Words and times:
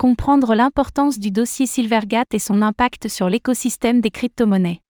Comprendre 0.00 0.54
l'importance 0.54 1.18
du 1.18 1.30
dossier 1.30 1.66
Silvergate 1.66 2.32
et 2.32 2.38
son 2.38 2.62
impact 2.62 3.08
sur 3.08 3.28
l'écosystème 3.28 4.00
des 4.00 4.10
crypto-monnaies. 4.10 4.80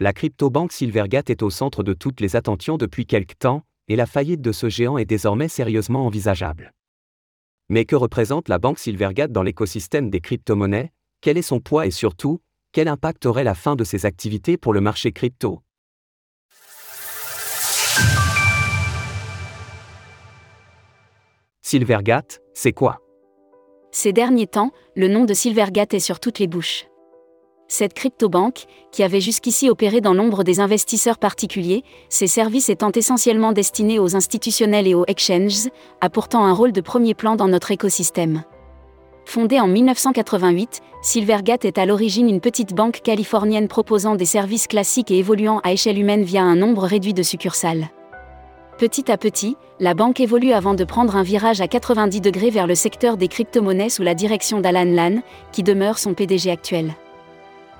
La 0.00 0.14
crypto-banque 0.14 0.72
Silvergate 0.72 1.28
est 1.28 1.42
au 1.42 1.50
centre 1.50 1.82
de 1.82 1.92
toutes 1.92 2.22
les 2.22 2.34
attentions 2.34 2.78
depuis 2.78 3.04
quelque 3.04 3.34
temps, 3.34 3.64
et 3.86 3.96
la 3.96 4.06
faillite 4.06 4.40
de 4.40 4.50
ce 4.50 4.70
géant 4.70 4.96
est 4.96 5.04
désormais 5.04 5.48
sérieusement 5.48 6.06
envisageable. 6.06 6.72
Mais 7.68 7.84
que 7.84 7.96
représente 7.96 8.48
la 8.48 8.58
banque 8.58 8.78
Silvergate 8.78 9.30
dans 9.30 9.42
l'écosystème 9.42 10.08
des 10.08 10.22
crypto-monnaies? 10.22 10.90
Quel 11.20 11.36
est 11.36 11.42
son 11.42 11.60
poids 11.60 11.86
et 11.86 11.90
surtout, 11.90 12.40
quel 12.72 12.88
impact 12.88 13.26
aurait 13.26 13.44
la 13.44 13.54
fin 13.54 13.76
de 13.76 13.84
ses 13.84 14.06
activités 14.06 14.56
pour 14.56 14.72
le 14.72 14.80
marché 14.80 15.12
crypto? 15.12 15.60
Silvergate, 21.60 22.40
c'est 22.54 22.72
quoi? 22.72 23.03
Ces 23.94 24.12
derniers 24.12 24.48
temps, 24.48 24.72
le 24.96 25.06
nom 25.06 25.24
de 25.24 25.32
Silvergate 25.32 25.94
est 25.94 26.00
sur 26.00 26.18
toutes 26.18 26.40
les 26.40 26.48
bouches. 26.48 26.86
Cette 27.68 27.94
crypto-banque, 27.94 28.64
qui 28.90 29.04
avait 29.04 29.20
jusqu'ici 29.20 29.70
opéré 29.70 30.00
dans 30.00 30.14
l'ombre 30.14 30.42
des 30.42 30.58
investisseurs 30.58 31.16
particuliers, 31.16 31.84
ses 32.08 32.26
services 32.26 32.68
étant 32.68 32.90
essentiellement 32.90 33.52
destinés 33.52 34.00
aux 34.00 34.16
institutionnels 34.16 34.88
et 34.88 34.96
aux 34.96 35.04
exchanges, 35.06 35.68
a 36.00 36.10
pourtant 36.10 36.44
un 36.44 36.52
rôle 36.52 36.72
de 36.72 36.80
premier 36.80 37.14
plan 37.14 37.36
dans 37.36 37.46
notre 37.46 37.70
écosystème. 37.70 38.42
Fondée 39.26 39.60
en 39.60 39.68
1988, 39.68 40.80
Silvergate 41.00 41.64
est 41.64 41.78
à 41.78 41.86
l'origine 41.86 42.28
une 42.28 42.40
petite 42.40 42.74
banque 42.74 43.00
californienne 43.00 43.68
proposant 43.68 44.16
des 44.16 44.26
services 44.26 44.66
classiques 44.66 45.12
et 45.12 45.18
évoluant 45.18 45.60
à 45.62 45.72
échelle 45.72 46.00
humaine 46.00 46.24
via 46.24 46.42
un 46.42 46.56
nombre 46.56 46.82
réduit 46.82 47.14
de 47.14 47.22
succursales. 47.22 47.90
Petit 48.78 49.08
à 49.12 49.16
petit, 49.16 49.56
la 49.78 49.94
banque 49.94 50.18
évolue 50.18 50.52
avant 50.52 50.74
de 50.74 50.82
prendre 50.82 51.14
un 51.14 51.22
virage 51.22 51.60
à 51.60 51.68
90 51.68 52.20
degrés 52.20 52.50
vers 52.50 52.66
le 52.66 52.74
secteur 52.74 53.16
des 53.16 53.28
crypto-monnaies 53.28 53.88
sous 53.88 54.02
la 54.02 54.14
direction 54.14 54.60
d'Alan 54.60 54.84
Lan, 54.84 55.22
qui 55.52 55.62
demeure 55.62 55.96
son 55.96 56.12
PDG 56.12 56.50
actuel. 56.50 56.92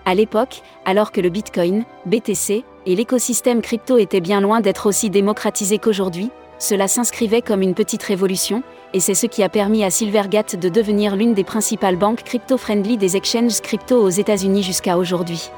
À 0.05 0.15
l'époque, 0.15 0.63
alors 0.85 1.11
que 1.11 1.21
le 1.21 1.31
Bitcoin, 1.31 1.85
BTC, 2.07 2.63
et 2.87 2.95
l'écosystème 2.95 3.61
crypto 3.61 3.97
étaient 3.97 4.21
bien 4.21 4.41
loin 4.41 4.61
d'être 4.61 4.87
aussi 4.87 5.11
démocratisés 5.11 5.79
qu'aujourd'hui, 5.79 6.31
cela 6.61 6.87
s'inscrivait 6.87 7.43
comme 7.43 7.63
une 7.63 7.75
petite 7.75 8.05
révolution, 8.05 8.63
et 8.93 9.01
c'est 9.01 9.15
ce 9.15 9.27
qui 9.27 9.43
a 9.43 9.49
permis 9.49 9.83
à 9.83 9.91
Silvergate 9.91 10.55
de 10.55 10.69
devenir 10.69 11.17
l'une 11.17 11.35
des 11.35 11.43
principales 11.43 11.97
banques 11.97 12.23
crypto-friendly 12.23 12.99
des 12.99 13.17
exchanges 13.17 13.61
crypto 13.61 14.01
aux 14.01 14.11
États-Unis 14.11 14.63
jusqu'à 14.63 14.97
aujourd'hui. 14.97 15.51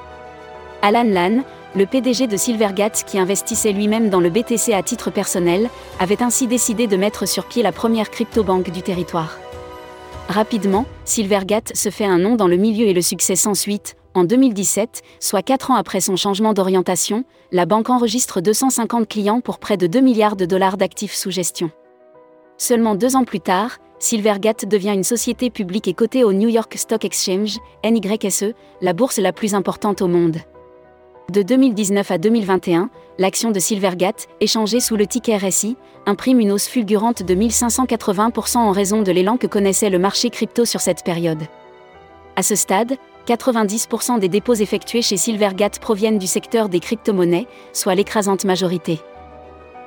Alan 0.80 1.04
Lan, 1.04 1.42
le 1.76 1.84
PDG 1.84 2.26
de 2.26 2.38
Silvergate 2.38 3.04
qui 3.06 3.18
investissait 3.18 3.72
lui-même 3.72 4.08
dans 4.08 4.20
le 4.20 4.30
BTC 4.30 4.72
à 4.72 4.82
titre 4.82 5.10
personnel, 5.10 5.68
avait 6.00 6.22
ainsi 6.22 6.46
décidé 6.46 6.86
de 6.86 6.96
mettre 6.96 7.28
sur 7.28 7.44
pied 7.44 7.62
la 7.62 7.70
première 7.70 8.10
crypto-banque 8.10 8.70
du 8.70 8.80
territoire. 8.80 9.38
Rapidement, 10.28 10.86
Silvergate 11.04 11.76
se 11.76 11.90
fait 11.90 12.06
un 12.06 12.18
nom 12.18 12.34
dans 12.34 12.48
le 12.48 12.56
milieu 12.56 12.86
et 12.86 12.94
le 12.94 13.02
succès 13.02 13.36
s'ensuite. 13.36 13.94
En 14.14 14.24
2017, 14.24 15.02
soit 15.20 15.42
4 15.42 15.70
ans 15.70 15.74
après 15.74 16.00
son 16.00 16.16
changement 16.16 16.54
d'orientation, 16.54 17.24
la 17.52 17.66
banque 17.66 17.90
enregistre 17.90 18.40
250 18.40 19.06
clients 19.06 19.42
pour 19.42 19.58
près 19.58 19.76
de 19.76 19.86
2 19.86 20.00
milliards 20.00 20.36
de 20.36 20.46
dollars 20.46 20.78
d'actifs 20.78 21.14
sous 21.14 21.30
gestion. 21.30 21.70
Seulement 22.56 22.94
deux 22.94 23.16
ans 23.16 23.24
plus 23.24 23.40
tard, 23.40 23.76
Silvergate 23.98 24.66
devient 24.66 24.94
une 24.94 25.04
société 25.04 25.50
publique 25.50 25.88
et 25.88 25.94
cotée 25.94 26.24
au 26.24 26.32
New 26.32 26.48
York 26.48 26.72
Stock 26.76 27.04
Exchange, 27.04 27.58
NYSE, 27.84 28.54
la 28.80 28.94
bourse 28.94 29.18
la 29.18 29.34
plus 29.34 29.54
importante 29.54 30.00
au 30.00 30.08
monde. 30.08 30.38
De 31.32 31.42
2019 31.42 32.12
à 32.12 32.18
2021, 32.18 32.88
l'action 33.18 33.50
de 33.50 33.58
Silvergate, 33.58 34.28
échangée 34.40 34.78
sous 34.78 34.94
le 34.94 35.08
ticker 35.08 35.36
RSI, 35.36 35.76
imprime 36.06 36.38
une 36.38 36.52
hausse 36.52 36.68
fulgurante 36.68 37.24
de 37.24 37.34
1580% 37.34 38.58
en 38.58 38.70
raison 38.70 39.02
de 39.02 39.10
l'élan 39.10 39.36
que 39.36 39.48
connaissait 39.48 39.90
le 39.90 39.98
marché 39.98 40.30
crypto 40.30 40.64
sur 40.64 40.80
cette 40.80 41.02
période. 41.02 41.42
À 42.36 42.44
ce 42.44 42.54
stade, 42.54 42.94
90% 43.26 44.20
des 44.20 44.28
dépôts 44.28 44.54
effectués 44.54 45.02
chez 45.02 45.16
Silvergate 45.16 45.80
proviennent 45.80 46.18
du 46.18 46.28
secteur 46.28 46.68
des 46.68 46.78
crypto-monnaies, 46.78 47.48
soit 47.72 47.96
l'écrasante 47.96 48.44
majorité. 48.44 49.00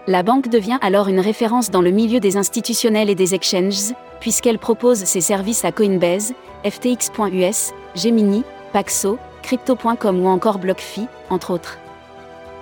La 0.08 0.24
banque 0.24 0.50
devient 0.50 0.80
alors 0.82 1.08
une 1.08 1.22
référence 1.22 1.72
dans 1.72 1.82
le 1.82 1.92
milieu 1.92 2.20
des 2.20 2.36
institutionnels 2.36 3.10
et 3.10 3.16
des 3.16 3.34
exchanges, 3.34 3.94
puisqu'elle 4.20 4.60
propose 4.60 5.06
ses 5.06 5.22
services 5.22 5.64
à 5.64 5.72
Coinbase, 5.72 6.34
FTX.us, 6.66 7.72
Gemini, 7.96 8.44
Paxo, 8.74 9.18
Crypto.com 9.50 10.24
ou 10.24 10.28
encore 10.28 10.60
BlockFi, 10.60 11.08
entre 11.32 11.50
autres. 11.50 11.80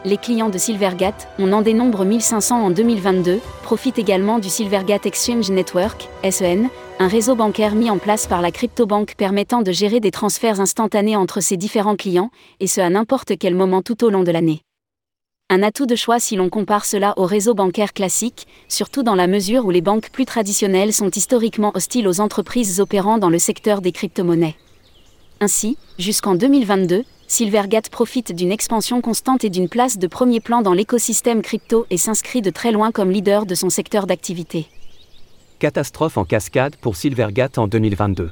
Les 0.05 0.15
clients 0.15 0.47
de 0.47 0.57
Silvergate, 0.57 1.27
on 1.37 1.51
en 1.51 1.61
dénombre 1.61 2.05
1500 2.05 2.63
en 2.63 2.71
2022, 2.71 3.41
profitent 3.63 3.99
également 3.99 4.39
du 4.39 4.47
Silvergate 4.47 5.05
Exchange 5.05 5.49
Network, 5.49 6.07
SEN, 6.31 6.69
un 6.99 7.09
réseau 7.09 7.35
bancaire 7.35 7.75
mis 7.75 7.89
en 7.89 7.97
place 7.97 8.25
par 8.25 8.41
la 8.41 8.51
crypto-banque 8.51 9.15
permettant 9.17 9.63
de 9.63 9.71
gérer 9.73 9.99
des 9.99 10.11
transferts 10.11 10.61
instantanés 10.61 11.17
entre 11.17 11.41
ses 11.41 11.57
différents 11.57 11.97
clients, 11.97 12.31
et 12.61 12.67
ce 12.67 12.79
à 12.79 12.89
n'importe 12.89 13.37
quel 13.37 13.53
moment 13.53 13.81
tout 13.81 14.05
au 14.05 14.09
long 14.09 14.23
de 14.23 14.31
l'année. 14.31 14.61
Un 15.49 15.63
atout 15.63 15.87
de 15.87 15.95
choix 15.97 16.21
si 16.21 16.37
l'on 16.37 16.47
compare 16.47 16.85
cela 16.85 17.13
au 17.17 17.25
réseau 17.25 17.53
bancaire 17.53 17.91
classique, 17.91 18.47
surtout 18.69 19.03
dans 19.03 19.15
la 19.15 19.27
mesure 19.27 19.65
où 19.65 19.71
les 19.71 19.81
banques 19.81 20.09
plus 20.09 20.25
traditionnelles 20.25 20.93
sont 20.93 21.09
historiquement 21.09 21.73
hostiles 21.75 22.07
aux 22.07 22.21
entreprises 22.21 22.79
opérant 22.79 23.17
dans 23.17 23.29
le 23.29 23.39
secteur 23.39 23.81
des 23.81 23.91
crypto-monnaies. 23.91 24.55
Ainsi, 25.39 25.77
jusqu'en 25.99 26.33
2022, 26.33 27.03
Silvergate 27.27 27.89
profite 27.89 28.33
d'une 28.33 28.51
expansion 28.51 29.01
constante 29.01 29.43
et 29.43 29.51
d'une 29.51 29.69
place 29.69 29.99
de 29.99 30.07
premier 30.07 30.39
plan 30.39 30.61
dans 30.61 30.73
l'écosystème 30.73 31.43
crypto 31.43 31.85
et 31.91 31.97
s'inscrit 31.97 32.41
de 32.41 32.49
très 32.49 32.71
loin 32.71 32.91
comme 32.91 33.11
leader 33.11 33.45
de 33.45 33.53
son 33.53 33.69
secteur 33.69 34.07
d'activité. 34.07 34.67
Catastrophe 35.59 36.17
en 36.17 36.25
cascade 36.25 36.75
pour 36.77 36.95
Silvergate 36.95 37.59
en 37.59 37.67
2022. 37.67 38.31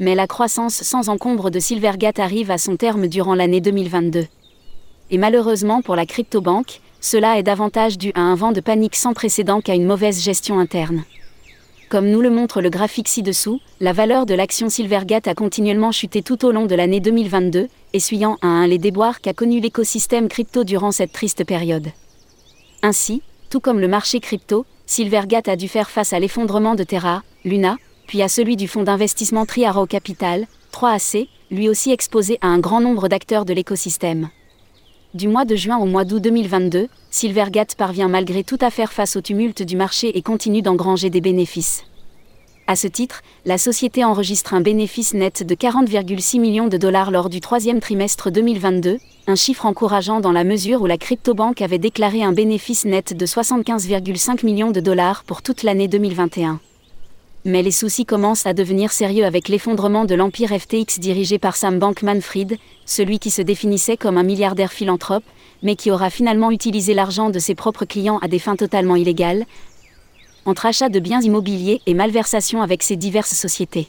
Mais 0.00 0.14
la 0.14 0.26
croissance 0.26 0.82
sans 0.82 1.10
encombre 1.10 1.50
de 1.50 1.58
Silvergate 1.58 2.20
arrive 2.20 2.50
à 2.50 2.58
son 2.58 2.76
terme 2.76 3.08
durant 3.08 3.34
l'année 3.34 3.60
2022. 3.60 4.26
Et 5.10 5.18
malheureusement 5.18 5.82
pour 5.82 5.96
la 5.96 6.06
crypto-banque, 6.06 6.80
cela 7.00 7.38
est 7.38 7.42
davantage 7.42 7.98
dû 7.98 8.12
à 8.14 8.20
un 8.20 8.34
vent 8.34 8.52
de 8.52 8.60
panique 8.60 8.96
sans 8.96 9.12
précédent 9.12 9.60
qu'à 9.60 9.74
une 9.74 9.86
mauvaise 9.86 10.22
gestion 10.22 10.58
interne. 10.58 11.04
Comme 11.88 12.10
nous 12.10 12.20
le 12.20 12.28
montre 12.28 12.60
le 12.60 12.68
graphique 12.68 13.08
ci-dessous, 13.08 13.60
la 13.80 13.94
valeur 13.94 14.26
de 14.26 14.34
l'action 14.34 14.68
Silvergate 14.68 15.26
a 15.26 15.34
continuellement 15.34 15.90
chuté 15.90 16.20
tout 16.20 16.44
au 16.44 16.52
long 16.52 16.66
de 16.66 16.74
l'année 16.74 17.00
2022, 17.00 17.68
essuyant 17.94 18.36
à 18.42 18.46
un 18.46 18.66
les 18.66 18.76
déboires 18.76 19.22
qu'a 19.22 19.32
connu 19.32 19.58
l'écosystème 19.58 20.28
crypto 20.28 20.64
durant 20.64 20.92
cette 20.92 21.12
triste 21.12 21.44
période. 21.44 21.86
Ainsi, 22.82 23.22
tout 23.48 23.60
comme 23.60 23.80
le 23.80 23.88
marché 23.88 24.20
crypto, 24.20 24.66
Silvergate 24.84 25.48
a 25.48 25.56
dû 25.56 25.66
faire 25.66 25.88
face 25.88 26.12
à 26.12 26.18
l'effondrement 26.18 26.74
de 26.74 26.84
Terra, 26.84 27.22
Luna, 27.46 27.78
puis 28.06 28.20
à 28.20 28.28
celui 28.28 28.56
du 28.56 28.68
fonds 28.68 28.82
d'investissement 28.82 29.46
Triaro 29.46 29.86
Capital, 29.86 30.46
3AC, 30.74 31.28
lui 31.50 31.70
aussi 31.70 31.90
exposé 31.90 32.36
à 32.42 32.48
un 32.48 32.58
grand 32.58 32.82
nombre 32.82 33.08
d'acteurs 33.08 33.46
de 33.46 33.54
l'écosystème. 33.54 34.28
Du 35.14 35.26
mois 35.26 35.46
de 35.46 35.56
juin 35.56 35.78
au 35.78 35.86
mois 35.86 36.04
d'août 36.04 36.20
2022, 36.20 36.88
Silvergate 37.10 37.74
parvient 37.74 38.08
malgré 38.08 38.44
tout 38.44 38.58
à 38.60 38.70
faire 38.70 38.92
face 38.92 39.16
au 39.16 39.20
tumulte 39.20 39.62
du 39.62 39.76
marché 39.76 40.16
et 40.16 40.22
continue 40.22 40.62
d'engranger 40.62 41.10
des 41.10 41.20
bénéfices. 41.20 41.84
À 42.66 42.76
ce 42.76 42.86
titre, 42.86 43.22
la 43.46 43.56
société 43.56 44.04
enregistre 44.04 44.52
un 44.52 44.60
bénéfice 44.60 45.14
net 45.14 45.42
de 45.42 45.54
40,6 45.54 46.38
millions 46.38 46.68
de 46.68 46.76
dollars 46.76 47.10
lors 47.10 47.30
du 47.30 47.40
troisième 47.40 47.80
trimestre 47.80 48.30
2022, 48.30 48.98
un 49.26 49.34
chiffre 49.36 49.64
encourageant 49.64 50.20
dans 50.20 50.32
la 50.32 50.44
mesure 50.44 50.82
où 50.82 50.86
la 50.86 50.98
cryptobanque 50.98 51.62
avait 51.62 51.78
déclaré 51.78 52.22
un 52.22 52.32
bénéfice 52.32 52.84
net 52.84 53.16
de 53.16 53.26
75,5 53.26 54.44
millions 54.44 54.70
de 54.70 54.80
dollars 54.80 55.24
pour 55.24 55.40
toute 55.40 55.62
l'année 55.62 55.88
2021 55.88 56.60
mais 57.48 57.62
les 57.62 57.70
soucis 57.70 58.04
commencent 58.04 58.46
à 58.46 58.52
devenir 58.52 58.92
sérieux 58.92 59.24
avec 59.24 59.48
l'effondrement 59.48 60.04
de 60.04 60.14
l'empire 60.14 60.50
FTX 60.50 61.00
dirigé 61.00 61.38
par 61.38 61.56
Sam 61.56 61.78
Bankman-Fried, 61.78 62.58
celui 62.84 63.18
qui 63.18 63.30
se 63.30 63.40
définissait 63.40 63.96
comme 63.96 64.18
un 64.18 64.22
milliardaire 64.22 64.70
philanthrope, 64.70 65.24
mais 65.62 65.74
qui 65.74 65.90
aura 65.90 66.10
finalement 66.10 66.50
utilisé 66.50 66.92
l'argent 66.92 67.30
de 67.30 67.38
ses 67.38 67.54
propres 67.54 67.86
clients 67.86 68.18
à 68.18 68.28
des 68.28 68.38
fins 68.38 68.54
totalement 68.54 68.96
illégales, 68.96 69.46
entre 70.44 70.66
achat 70.66 70.90
de 70.90 71.00
biens 71.00 71.22
immobiliers 71.22 71.80
et 71.86 71.94
malversation 71.94 72.60
avec 72.60 72.82
ses 72.82 72.96
diverses 72.96 73.34
sociétés. 73.34 73.88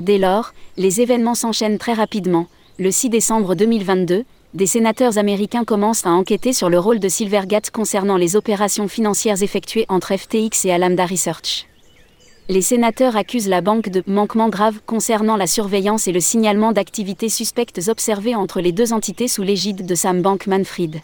Dès 0.00 0.18
lors, 0.18 0.54
les 0.78 1.02
événements 1.02 1.34
s'enchaînent 1.34 1.78
très 1.78 1.92
rapidement. 1.92 2.46
Le 2.78 2.90
6 2.90 3.10
décembre 3.10 3.54
2022, 3.54 4.24
des 4.54 4.66
sénateurs 4.66 5.18
américains 5.18 5.64
commencent 5.64 6.06
à 6.06 6.10
enquêter 6.10 6.54
sur 6.54 6.70
le 6.70 6.78
rôle 6.78 7.00
de 7.00 7.08
Silvergate 7.08 7.70
concernant 7.70 8.16
les 8.16 8.34
opérations 8.34 8.88
financières 8.88 9.42
effectuées 9.42 9.84
entre 9.90 10.16
FTX 10.16 10.64
et 10.64 10.72
Alameda 10.72 11.04
Research 11.04 11.66
les 12.52 12.60
sénateurs 12.60 13.16
accusent 13.16 13.48
la 13.48 13.62
banque 13.62 13.88
de 13.88 14.02
manquements 14.06 14.50
graves 14.50 14.80
concernant 14.84 15.36
la 15.38 15.46
surveillance 15.46 16.06
et 16.06 16.12
le 16.12 16.20
signalement 16.20 16.72
d'activités 16.72 17.30
suspectes 17.30 17.80
observées 17.88 18.34
entre 18.34 18.60
les 18.60 18.72
deux 18.72 18.92
entités 18.92 19.26
sous 19.26 19.42
l'égide 19.42 19.86
de 19.86 19.94
Sam 19.94 20.20
Bankman-Fried. 20.20 21.00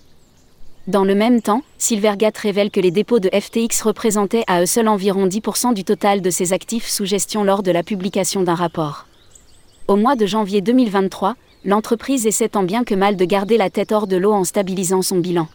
Dans 0.89 1.05
le 1.05 1.15
même 1.15 1.41
temps, 1.41 1.63
Silvergate 1.79 2.37
révèle 2.37 2.71
que 2.71 2.81
les 2.81 2.91
dépôts 2.91 3.19
de 3.19 3.31
FTX 3.31 3.81
représentaient 3.83 4.45
à 4.47 4.61
eux 4.61 4.67
seuls 4.67 4.89
environ 4.89 5.27
10% 5.27 5.73
du 5.73 5.85
total 5.85 6.21
de 6.21 6.29
ses 6.29 6.53
actifs 6.53 6.87
sous 6.87 7.07
gestion 7.07 7.45
lors 7.45 7.63
de 7.63 7.71
la 7.71 7.83
publication 7.83 8.43
d'un 8.43 8.55
rapport. 8.55 9.07
Au 9.87 9.97
mois 9.97 10.17
de 10.17 10.27
janvier 10.27 10.61
2023, 10.61 11.35
l'entreprise 11.65 12.27
essaie 12.27 12.51
tant 12.51 12.63
bien 12.63 12.85
que 12.85 12.95
mal 12.95 13.17
de 13.17 13.25
garder 13.25 13.57
la 13.57 13.71
tête 13.71 13.93
hors 13.93 14.07
de 14.07 14.19
l'eau 14.19 14.33
en 14.33 14.45
stabilisant 14.45 15.01
son 15.01 15.17
bilan. 15.17 15.49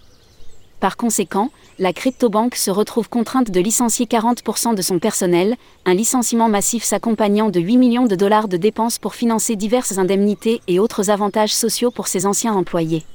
Par 0.83 0.97
conséquent, 0.97 1.49
la 1.79 1.93
cryptobanque 1.93 2.55
se 2.55 2.69
retrouve 2.69 3.07
contrainte 3.07 3.49
de 3.49 3.61
licencier 3.61 4.05
40% 4.05 4.75
de 4.75 4.81
son 4.81 4.99
personnel, 4.99 5.55
un 5.85 5.93
licenciement 5.93 6.49
massif 6.49 6.83
s'accompagnant 6.83 7.49
de 7.49 7.61
8 7.61 7.77
millions 7.77 8.05
de 8.05 8.17
dollars 8.17 8.49
de 8.49 8.57
dépenses 8.57 8.99
pour 8.99 9.15
financer 9.15 9.55
diverses 9.55 9.97
indemnités 9.97 10.59
et 10.67 10.79
autres 10.79 11.09
avantages 11.09 11.55
sociaux 11.55 11.89
pour 11.89 12.07
ses 12.07 12.25
anciens 12.25 12.53
employés. 12.53 13.05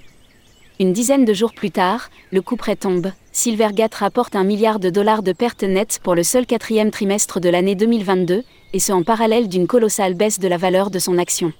Une 0.80 0.94
dizaine 0.94 1.26
de 1.26 1.34
jours 1.34 1.52
plus 1.52 1.70
tard, 1.70 2.08
le 2.32 2.40
coup 2.40 2.56
près 2.56 2.74
tombe. 2.74 3.12
Silvergate 3.32 3.96
rapporte 3.96 4.34
un 4.34 4.44
milliard 4.44 4.78
de 4.78 4.88
dollars 4.88 5.22
de 5.22 5.32
pertes 5.32 5.62
nettes 5.62 6.00
pour 6.02 6.14
le 6.14 6.22
seul 6.22 6.46
quatrième 6.46 6.90
trimestre 6.90 7.38
de 7.38 7.50
l'année 7.50 7.74
2022, 7.74 8.44
et 8.72 8.80
ce 8.80 8.92
en 8.92 9.02
parallèle 9.02 9.46
d'une 9.46 9.66
colossale 9.66 10.14
baisse 10.14 10.38
de 10.38 10.48
la 10.48 10.56
valeur 10.56 10.90
de 10.90 10.98
son 10.98 11.18
action. 11.18 11.52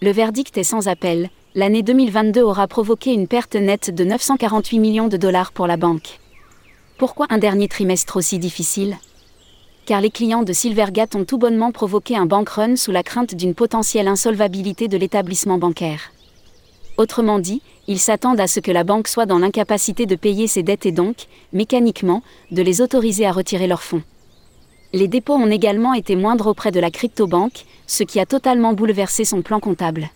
Le 0.00 0.12
verdict 0.12 0.56
est 0.56 0.62
sans 0.62 0.86
appel, 0.86 1.30
l'année 1.56 1.82
2022 1.82 2.42
aura 2.42 2.68
provoqué 2.68 3.14
une 3.14 3.26
perte 3.26 3.54
nette 3.56 3.90
de 3.90 4.04
948 4.04 4.78
millions 4.78 5.08
de 5.08 5.16
dollars 5.16 5.52
pour 5.52 5.66
la 5.66 5.78
banque. 5.78 6.20
Pourquoi 6.98 7.26
un 7.30 7.38
dernier 7.38 7.66
trimestre 7.66 8.18
aussi 8.18 8.38
difficile? 8.38 8.98
Car 9.86 10.02
les 10.02 10.10
clients 10.10 10.42
de 10.42 10.52
Silvergate 10.52 11.14
ont 11.14 11.24
tout 11.24 11.38
bonnement 11.38 11.72
provoqué 11.72 12.14
un 12.14 12.26
bank 12.26 12.50
run 12.50 12.76
sous 12.76 12.92
la 12.92 13.02
crainte 13.02 13.34
d'une 13.34 13.54
potentielle 13.54 14.06
insolvabilité 14.06 14.86
de 14.86 14.98
l'établissement 14.98 15.56
bancaire. 15.56 16.12
Autrement 16.98 17.38
dit, 17.38 17.62
ils 17.86 18.00
s'attendent 18.00 18.40
à 18.40 18.48
ce 18.48 18.60
que 18.60 18.70
la 18.70 18.84
banque 18.84 19.08
soit 19.08 19.26
dans 19.26 19.38
l'incapacité 19.38 20.04
de 20.04 20.14
payer 20.14 20.48
ses 20.48 20.62
dettes 20.62 20.84
et 20.84 20.92
donc, 20.92 21.24
mécaniquement, 21.54 22.22
de 22.50 22.60
les 22.60 22.82
autoriser 22.82 23.24
à 23.24 23.32
retirer 23.32 23.66
leurs 23.66 23.82
fonds. 23.82 24.02
Les 24.92 25.08
dépôts 25.08 25.36
ont 25.36 25.50
également 25.50 25.94
été 25.94 26.16
moindres 26.16 26.48
auprès 26.48 26.70
de 26.70 26.80
la 26.80 26.90
cryptobanque, 26.90 27.64
ce 27.86 28.02
qui 28.02 28.20
a 28.20 28.26
totalement 28.26 28.74
bouleversé 28.74 29.24
son 29.24 29.40
plan 29.40 29.58
comptable. 29.58 30.10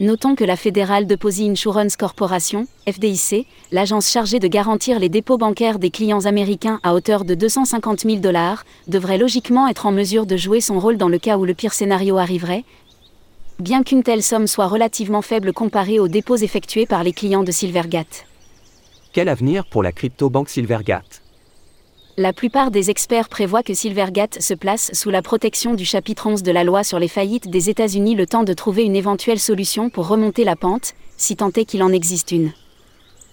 Notons 0.00 0.34
que 0.34 0.42
la 0.42 0.56
Federal 0.56 1.06
Deposit 1.06 1.48
Insurance 1.48 1.96
Corporation, 1.96 2.66
FDIC, 2.88 3.46
l'agence 3.70 4.10
chargée 4.10 4.40
de 4.40 4.48
garantir 4.48 4.98
les 4.98 5.08
dépôts 5.08 5.38
bancaires 5.38 5.78
des 5.78 5.90
clients 5.90 6.26
américains 6.26 6.80
à 6.82 6.94
hauteur 6.94 7.24
de 7.24 7.36
250 7.36 8.00
000 8.00 8.16
dollars, 8.16 8.64
devrait 8.88 9.18
logiquement 9.18 9.68
être 9.68 9.86
en 9.86 9.92
mesure 9.92 10.26
de 10.26 10.36
jouer 10.36 10.60
son 10.60 10.80
rôle 10.80 10.96
dans 10.96 11.08
le 11.08 11.20
cas 11.20 11.38
où 11.38 11.44
le 11.44 11.54
pire 11.54 11.72
scénario 11.72 12.18
arriverait, 12.18 12.64
bien 13.60 13.84
qu'une 13.84 14.02
telle 14.02 14.24
somme 14.24 14.48
soit 14.48 14.66
relativement 14.66 15.22
faible 15.22 15.52
comparée 15.52 16.00
aux 16.00 16.08
dépôts 16.08 16.38
effectués 16.38 16.86
par 16.86 17.04
les 17.04 17.12
clients 17.12 17.44
de 17.44 17.52
Silvergate. 17.52 18.26
Quel 19.12 19.28
avenir 19.28 19.64
pour 19.64 19.84
la 19.84 19.92
crypto-banque 19.92 20.48
Silvergate? 20.48 21.23
La 22.16 22.32
plupart 22.32 22.70
des 22.70 22.90
experts 22.90 23.28
prévoient 23.28 23.64
que 23.64 23.74
Silvergate 23.74 24.40
se 24.40 24.54
place 24.54 24.92
sous 24.92 25.10
la 25.10 25.20
protection 25.20 25.74
du 25.74 25.84
chapitre 25.84 26.28
11 26.28 26.44
de 26.44 26.52
la 26.52 26.62
loi 26.62 26.84
sur 26.84 27.00
les 27.00 27.08
faillites 27.08 27.50
des 27.50 27.70
États-Unis 27.70 28.14
le 28.14 28.26
temps 28.26 28.44
de 28.44 28.52
trouver 28.52 28.84
une 28.84 28.94
éventuelle 28.94 29.40
solution 29.40 29.90
pour 29.90 30.06
remonter 30.06 30.44
la 30.44 30.54
pente, 30.54 30.94
si 31.16 31.34
tant 31.34 31.50
est 31.50 31.64
qu'il 31.64 31.82
en 31.82 31.92
existe 31.92 32.30
une. 32.30 32.52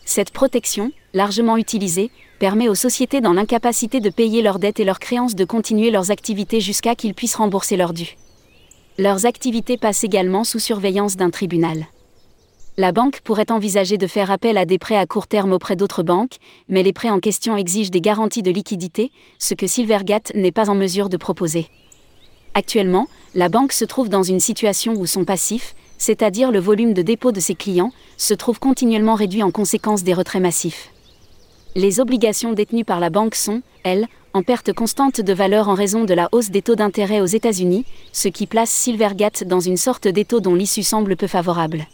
Cette 0.04 0.32
protection, 0.32 0.92
largement 1.14 1.58
utilisée, 1.58 2.10
permet 2.40 2.70
aux 2.70 2.76
sociétés 2.76 3.22
dans 3.22 3.34
l'incapacité 3.34 4.00
de 4.00 4.10
payer 4.10 4.42
leurs 4.42 4.58
dettes 4.58 4.80
et 4.80 4.84
leurs 4.84 5.00
créances 5.00 5.36
de 5.36 5.46
continuer 5.46 5.92
leurs 5.92 6.10
activités 6.10 6.60
jusqu'à 6.60 6.96
qu'ils 6.96 7.14
puissent 7.14 7.36
rembourser 7.36 7.78
leurs 7.78 7.94
dûs. 7.94 8.18
Leurs 8.98 9.28
activités 9.28 9.78
passent 9.78 10.04
également 10.04 10.44
sous 10.44 10.60
surveillance 10.60 11.18
d'un 11.18 11.30
tribunal 11.30 11.86
la 12.78 12.94
banque 12.94 13.20
pourrait 13.22 13.52
envisager 13.52 13.98
de 13.98 14.08
faire 14.08 14.32
appel 14.32 14.58
à 14.58 14.66
des 14.66 14.78
prêts 14.78 14.96
à 14.96 15.06
court 15.06 15.28
terme 15.28 15.52
auprès 15.52 15.76
d'autres 15.76 16.04
banques, 16.04 16.38
mais 16.70 16.84
les 16.84 16.94
prêts 16.94 17.10
en 17.10 17.20
question 17.20 17.58
exigent 17.58 17.92
des 17.92 18.02
garanties 18.02 18.44
de 18.44 18.52
liquidité, 18.52 19.12
ce 19.40 19.54
que 19.54 19.68
Silvergate 19.68 20.32
n'est 20.36 20.54
pas 20.54 20.70
en 20.70 20.76
mesure 20.76 21.10
de 21.10 21.18
proposer. 21.18 21.68
Actuellement, 22.54 23.08
la 23.36 23.50
banque 23.50 23.74
se 23.74 23.86
trouve 23.86 24.10
dans 24.10 24.24
une 24.24 24.40
situation 24.40 24.94
où 24.94 25.06
son 25.06 25.26
passif, 25.26 25.76
c'est-à-dire 25.98 26.52
le 26.52 26.60
volume 26.60 26.94
de 26.94 27.02
dépôt 27.02 27.32
de 27.32 27.40
ses 27.40 27.56
clients, 27.56 27.92
se 28.18 28.34
trouve 28.34 28.60
continuellement 28.60 29.16
réduit 29.16 29.44
en 29.44 29.52
conséquence 29.52 30.04
des 30.04 30.14
retraits 30.14 30.42
massifs. 30.42 30.90
Les 31.76 32.00
obligations 32.00 32.54
détenues 32.54 32.86
par 32.86 33.00
la 33.00 33.10
banque 33.10 33.36
sont, 33.36 33.62
elles, 33.84 34.08
en 34.34 34.44
perte 34.44 34.74
constante 34.74 35.20
de 35.20 35.34
valeur 35.34 35.68
en 35.68 35.74
raison 35.74 36.06
de 36.06 36.14
la 36.14 36.30
hausse 36.32 36.50
des 36.52 36.62
taux 36.62 36.76
d'intérêt 36.76 37.20
aux 37.20 37.26
États-Unis, 37.26 37.86
ce 38.14 38.30
qui 38.30 38.48
place 38.48 38.70
Silvergate 38.70 39.44
dans 39.44 39.60
une 39.60 39.78
sorte 39.78 40.08
d'étau 40.08 40.40
dont 40.40 40.56
l'issue 40.56 40.84
semble 40.84 41.18
peu 41.18 41.28
favorable. 41.28 41.86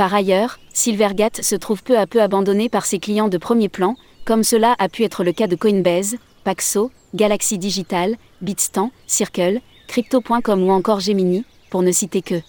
Par 0.00 0.14
ailleurs, 0.14 0.58
Silvergate 0.72 1.42
se 1.42 1.54
trouve 1.54 1.82
peu 1.82 1.98
à 1.98 2.06
peu 2.06 2.22
abandonné 2.22 2.70
par 2.70 2.86
ses 2.86 2.98
clients 2.98 3.28
de 3.28 3.36
premier 3.36 3.68
plan, 3.68 3.96
comme 4.24 4.44
cela 4.44 4.74
a 4.78 4.88
pu 4.88 5.04
être 5.04 5.24
le 5.24 5.32
cas 5.32 5.46
de 5.46 5.56
Coinbase, 5.56 6.16
Paxo, 6.42 6.90
Galaxy 7.14 7.58
Digital, 7.58 8.16
Bitstamp, 8.40 8.92
Circle, 9.06 9.60
Crypto.com 9.88 10.62
ou 10.62 10.70
encore 10.70 11.00
Gemini, 11.00 11.44
pour 11.68 11.82
ne 11.82 11.92
citer 11.92 12.22
que. 12.22 12.40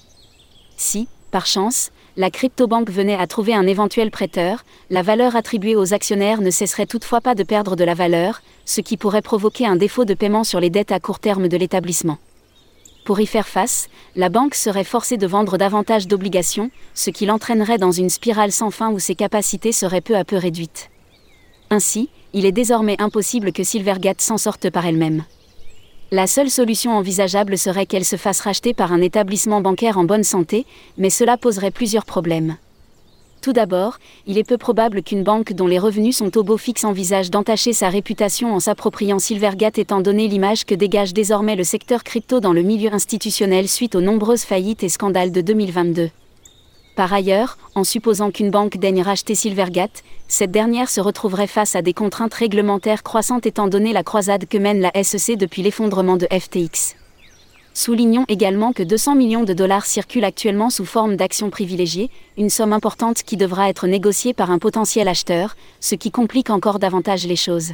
Si, 0.78 1.10
par 1.30 1.46
chance, 1.46 1.92
la 2.16 2.32
cryptobanque 2.32 2.90
venait 2.90 3.20
à 3.20 3.28
trouver 3.28 3.54
un 3.54 3.68
éventuel 3.68 4.12
prêteur, 4.12 4.64
la 4.90 5.02
valeur 5.02 5.36
attribuée 5.36 5.76
aux 5.76 5.94
actionnaires 5.94 6.40
ne 6.40 6.52
cesserait 6.52 6.86
toutefois 6.86 7.20
pas 7.20 7.36
de 7.36 7.44
perdre 7.44 7.76
de 7.76 7.84
la 7.84 7.96
valeur, 7.96 8.42
ce 8.64 8.80
qui 8.80 8.96
pourrait 8.96 9.22
provoquer 9.22 9.66
un 9.66 9.76
défaut 9.76 10.06
de 10.06 10.14
paiement 10.14 10.46
sur 10.46 10.62
les 10.62 10.70
dettes 10.70 10.94
à 10.94 11.02
court 11.02 11.20
terme 11.20 11.50
de 11.50 11.58
l'établissement. 11.58 12.18
Pour 13.04 13.20
y 13.20 13.26
faire 13.26 13.48
face, 13.48 13.90
la 14.16 14.30
banque 14.30 14.54
serait 14.54 14.84
forcée 14.84 15.18
de 15.18 15.26
vendre 15.26 15.58
davantage 15.58 16.08
d'obligations, 16.08 16.70
ce 16.94 17.10
qui 17.10 17.26
l'entraînerait 17.26 17.80
dans 17.80 17.92
une 17.92 18.10
spirale 18.10 18.52
sans 18.52 18.70
fin 18.70 18.92
où 18.92 19.00
ses 19.00 19.16
capacités 19.16 19.72
seraient 19.72 20.02
peu 20.02 20.16
à 20.16 20.24
peu 20.24 20.38
réduites. 20.38 20.90
Ainsi, 21.72 22.10
il 22.34 22.46
est 22.46 22.52
désormais 22.52 23.02
impossible 23.02 23.54
que 23.54 23.64
Silvergate 23.64 24.22
s'en 24.22 24.38
sorte 24.38 24.70
par 24.70 24.86
elle-même. 24.86 25.24
La 26.12 26.28
seule 26.28 26.50
solution 26.50 26.92
envisageable 26.92 27.58
serait 27.58 27.86
qu'elle 27.86 28.06
se 28.06 28.18
fasse 28.18 28.42
racheter 28.42 28.74
par 28.74 28.92
un 28.92 29.02
établissement 29.02 29.62
bancaire 29.62 29.98
en 29.98 30.04
bonne 30.04 30.26
santé, 30.26 30.66
mais 30.98 31.10
cela 31.10 31.38
poserait 31.38 31.72
plusieurs 31.72 32.06
problèmes. 32.06 32.58
Tout 33.42 33.54
d'abord, 33.54 33.98
il 34.28 34.38
est 34.38 34.44
peu 34.44 34.60
probable 34.60 35.02
qu'une 35.02 35.24
banque 35.24 35.54
dont 35.54 35.66
les 35.66 35.80
revenus 35.80 36.18
sont 36.18 36.38
au 36.38 36.44
beau 36.44 36.58
fixe 36.58 36.84
envisage 36.84 37.32
d'entacher 37.32 37.74
sa 37.74 37.90
réputation 37.90 38.54
en 38.54 38.60
s'appropriant 38.60 39.18
Silvergate 39.18 39.80
étant 39.80 40.02
donné 40.02 40.28
l'image 40.28 40.64
que 40.64 40.76
dégage 40.76 41.12
désormais 41.12 41.56
le 41.56 41.64
secteur 41.64 42.04
crypto 42.04 42.40
dans 42.40 42.54
le 42.54 42.62
milieu 42.62 42.94
institutionnel 42.94 43.68
suite 43.68 43.96
aux 43.96 44.02
nombreuses 44.02 44.44
faillites 44.44 44.84
et 44.84 44.90
scandales 44.90 45.32
de 45.32 45.42
2022. 45.42 46.12
Par 46.96 47.12
ailleurs, 47.12 47.58
en 47.74 47.84
supposant 47.84 48.30
qu'une 48.30 48.52
banque 48.52 48.78
daigne 48.78 49.02
racheter 49.02 49.34
Silvergate, 49.34 50.04
cette 50.28 50.52
dernière 50.52 50.90
se 50.90 51.02
retrouverait 51.02 51.48
face 51.48 51.76
à 51.76 51.82
des 51.82 51.94
contraintes 51.94 52.36
réglementaires 52.36 53.02
croissantes 53.02 53.48
étant 53.48 53.68
donné 53.68 53.92
la 53.92 54.04
croisade 54.04 54.46
que 54.46 54.60
mène 54.60 54.82
la 54.82 55.04
SEC 55.04 55.36
depuis 55.36 55.64
l'effondrement 55.64 56.18
de 56.18 56.28
FTX. 56.28 57.01
Soulignons 57.74 58.26
également 58.28 58.74
que 58.74 58.84
200 58.84 59.16
millions 59.16 59.44
de 59.44 59.54
dollars 59.54 59.86
circulent 59.86 60.26
actuellement 60.26 60.70
sous 60.70 60.86
forme 60.86 61.16
d'actions 61.16 61.50
privilégiées, 61.50 62.10
une 62.38 62.50
somme 62.50 62.74
importante 62.74 63.24
qui 63.24 63.38
devra 63.38 63.70
être 63.70 63.88
négociée 63.88 64.34
par 64.34 64.52
un 64.52 64.60
potentiel 64.60 65.08
acheteur, 65.08 65.56
ce 65.80 65.96
qui 65.96 66.12
complique 66.12 66.50
encore 66.50 66.80
davantage 66.80 67.26
les 67.26 67.38
choses. 67.38 67.72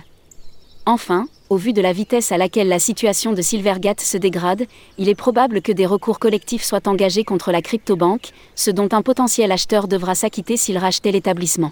Enfin, 0.86 1.28
au 1.50 1.58
vu 1.58 1.74
de 1.74 1.82
la 1.82 1.94
vitesse 1.94 2.32
à 2.32 2.38
laquelle 2.38 2.68
la 2.68 2.80
situation 2.80 3.34
de 3.34 3.42
Silvergate 3.42 4.00
se 4.00 4.18
dégrade, 4.18 4.68
il 4.98 5.10
est 5.10 5.16
probable 5.16 5.62
que 5.62 5.72
des 5.72 5.86
recours 5.86 6.20
collectifs 6.20 6.64
soient 6.64 6.88
engagés 6.88 7.24
contre 7.24 7.52
la 7.52 7.62
cryptobanque, 7.62 8.32
ce 8.56 8.70
dont 8.70 8.90
un 8.92 9.02
potentiel 9.02 9.52
acheteur 9.52 9.88
devra 9.88 10.14
s'acquitter 10.14 10.58
s'il 10.58 10.78
rachetait 10.78 11.12
l'établissement. 11.12 11.72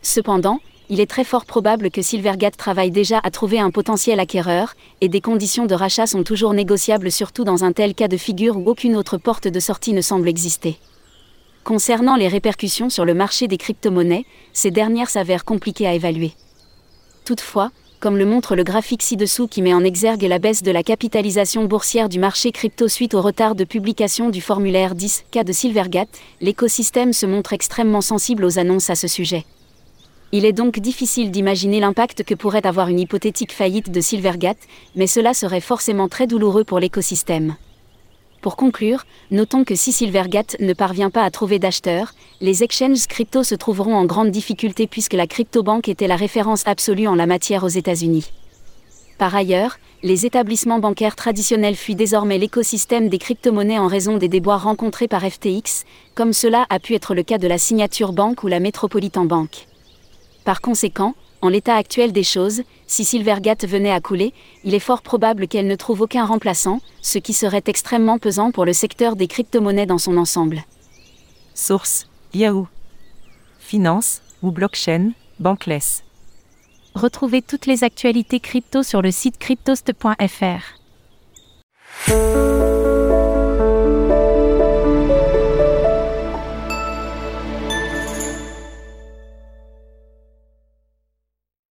Cependant, 0.00 0.60
il 0.92 1.00
est 1.00 1.06
très 1.06 1.24
fort 1.24 1.46
probable 1.46 1.90
que 1.90 2.02
Silvergate 2.02 2.58
travaille 2.58 2.90
déjà 2.90 3.18
à 3.22 3.30
trouver 3.30 3.58
un 3.58 3.70
potentiel 3.70 4.20
acquéreur, 4.20 4.74
et 5.00 5.08
des 5.08 5.22
conditions 5.22 5.64
de 5.64 5.74
rachat 5.74 6.06
sont 6.06 6.22
toujours 6.22 6.52
négociables 6.52 7.10
surtout 7.10 7.44
dans 7.44 7.64
un 7.64 7.72
tel 7.72 7.94
cas 7.94 8.08
de 8.08 8.18
figure 8.18 8.58
où 8.58 8.68
aucune 8.68 8.94
autre 8.94 9.16
porte 9.16 9.48
de 9.48 9.58
sortie 9.58 9.94
ne 9.94 10.02
semble 10.02 10.28
exister. 10.28 10.76
Concernant 11.64 12.14
les 12.14 12.28
répercussions 12.28 12.90
sur 12.90 13.06
le 13.06 13.14
marché 13.14 13.48
des 13.48 13.56
crypto-monnaies, 13.56 14.26
ces 14.52 14.70
dernières 14.70 15.08
s'avèrent 15.08 15.46
compliquées 15.46 15.86
à 15.86 15.94
évaluer. 15.94 16.32
Toutefois, 17.24 17.70
comme 17.98 18.18
le 18.18 18.26
montre 18.26 18.54
le 18.54 18.62
graphique 18.62 19.02
ci-dessous 19.02 19.48
qui 19.48 19.62
met 19.62 19.72
en 19.72 19.84
exergue 19.84 20.24
la 20.24 20.38
baisse 20.38 20.62
de 20.62 20.72
la 20.72 20.82
capitalisation 20.82 21.64
boursière 21.64 22.10
du 22.10 22.18
marché 22.18 22.52
crypto 22.52 22.86
suite 22.86 23.14
au 23.14 23.22
retard 23.22 23.54
de 23.54 23.64
publication 23.64 24.28
du 24.28 24.42
formulaire 24.42 24.94
10K 24.94 25.42
de 25.42 25.52
Silvergate, 25.52 26.20
l'écosystème 26.42 27.14
se 27.14 27.24
montre 27.24 27.54
extrêmement 27.54 28.02
sensible 28.02 28.44
aux 28.44 28.58
annonces 28.58 28.90
à 28.90 28.94
ce 28.94 29.08
sujet. 29.08 29.46
Il 30.34 30.46
est 30.46 30.54
donc 30.54 30.78
difficile 30.80 31.30
d'imaginer 31.30 31.78
l'impact 31.78 32.22
que 32.22 32.34
pourrait 32.34 32.66
avoir 32.66 32.88
une 32.88 32.98
hypothétique 32.98 33.52
faillite 33.52 33.90
de 33.90 34.00
Silvergate, 34.00 34.66
mais 34.96 35.06
cela 35.06 35.34
serait 35.34 35.60
forcément 35.60 36.08
très 36.08 36.26
douloureux 36.26 36.64
pour 36.64 36.80
l'écosystème. 36.80 37.56
Pour 38.40 38.56
conclure, 38.56 39.04
notons 39.30 39.64
que 39.64 39.74
si 39.74 39.92
Silvergate 39.92 40.56
ne 40.58 40.72
parvient 40.72 41.10
pas 41.10 41.22
à 41.22 41.30
trouver 41.30 41.58
d'acheteurs, 41.58 42.14
les 42.40 42.64
exchanges 42.64 43.06
crypto 43.08 43.42
se 43.42 43.54
trouveront 43.54 43.94
en 43.94 44.06
grande 44.06 44.30
difficulté 44.30 44.86
puisque 44.86 45.12
la 45.12 45.26
cryptobanque 45.26 45.90
était 45.90 46.08
la 46.08 46.16
référence 46.16 46.66
absolue 46.66 47.08
en 47.08 47.14
la 47.14 47.26
matière 47.26 47.62
aux 47.62 47.68
États-Unis. 47.68 48.32
Par 49.18 49.36
ailleurs, 49.36 49.76
les 50.02 50.24
établissements 50.24 50.78
bancaires 50.78 51.14
traditionnels 51.14 51.76
fuient 51.76 51.94
désormais 51.94 52.38
l'écosystème 52.38 53.10
des 53.10 53.18
crypto-monnaies 53.18 53.78
en 53.78 53.86
raison 53.86 54.16
des 54.16 54.28
déboires 54.28 54.62
rencontrés 54.64 55.08
par 55.08 55.20
FTX, 55.30 55.84
comme 56.14 56.32
cela 56.32 56.64
a 56.70 56.80
pu 56.80 56.94
être 56.94 57.14
le 57.14 57.22
cas 57.22 57.36
de 57.36 57.46
la 57.46 57.58
Signature 57.58 58.14
Bank 58.14 58.42
ou 58.44 58.48
la 58.48 58.60
Metropolitan 58.60 59.26
Bank. 59.26 59.68
Par 60.44 60.60
conséquent, 60.60 61.14
en 61.40 61.48
l'état 61.48 61.74
actuel 61.76 62.12
des 62.12 62.22
choses, 62.22 62.62
si 62.86 63.04
Silvergate 63.04 63.66
venait 63.66 63.90
à 63.90 64.00
couler, 64.00 64.32
il 64.64 64.74
est 64.74 64.80
fort 64.80 65.02
probable 65.02 65.48
qu'elle 65.48 65.66
ne 65.66 65.74
trouve 65.74 66.02
aucun 66.02 66.24
remplaçant, 66.24 66.80
ce 67.00 67.18
qui 67.18 67.32
serait 67.32 67.64
extrêmement 67.66 68.18
pesant 68.18 68.52
pour 68.52 68.64
le 68.64 68.72
secteur 68.72 69.16
des 69.16 69.26
crypto-monnaies 69.26 69.86
dans 69.86 69.98
son 69.98 70.16
ensemble. 70.16 70.62
Source 71.54 72.06
Yahoo. 72.34 72.68
Finance 73.58 74.22
ou 74.42 74.52
blockchain 74.52 75.12
Bankless. 75.40 76.04
Retrouvez 76.94 77.42
toutes 77.42 77.66
les 77.66 77.84
actualités 77.84 78.40
crypto 78.40 78.82
sur 78.82 79.02
le 79.02 79.10
site 79.10 79.38
cryptost.fr. 79.38 80.82